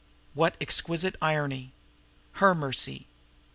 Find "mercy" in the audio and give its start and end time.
2.55-3.05